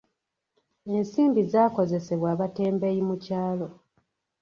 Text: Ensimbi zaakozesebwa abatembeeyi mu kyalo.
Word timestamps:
Ensimbi 0.95 1.41
zaakozesebwa 1.51 2.27
abatembeeyi 2.35 3.01
mu 3.09 3.15
kyalo. 3.23 3.67